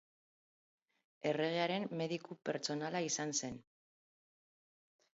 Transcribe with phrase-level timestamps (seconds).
[1.33, 3.63] Erregearen mediku pertsonala izan zen.